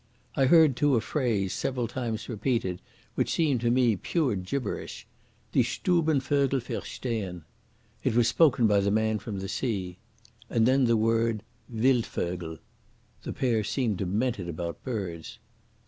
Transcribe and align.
I 0.35 0.45
heard 0.47 0.75
too 0.75 0.95
a 0.95 0.99
phrase 0.99 1.53
several 1.53 1.87
times 1.87 2.27
repeated, 2.27 2.81
which 3.13 3.31
seemed 3.31 3.61
to 3.61 3.69
me 3.69 3.91
to 3.91 3.97
be 3.97 3.97
pure 3.97 4.35
gibberish—Die 4.35 5.59
Stubenvögel 5.61 6.59
verstehn. 6.59 7.43
It 8.03 8.15
was 8.15 8.27
spoken 8.27 8.65
by 8.65 8.79
the 8.79 8.89
man 8.89 9.19
from 9.19 9.37
the 9.41 9.47
sea. 9.47 9.99
And 10.49 10.65
then 10.67 10.85
the 10.85 10.97
word 10.97 11.43
Wildvögel. 11.71 12.57
The 13.21 13.33
pair 13.33 13.63
seemed 13.63 13.97
demented 13.97 14.49
about 14.49 14.83
birds. 14.83 15.37